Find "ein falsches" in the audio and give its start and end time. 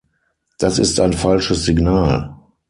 0.99-1.63